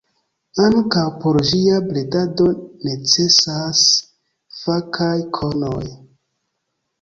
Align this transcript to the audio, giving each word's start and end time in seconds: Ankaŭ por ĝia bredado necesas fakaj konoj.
Ankaŭ 0.67 1.01
por 1.25 1.37
ĝia 1.49 1.75
bredado 1.89 2.47
necesas 2.87 3.83
fakaj 4.63 5.13
konoj. 5.39 5.85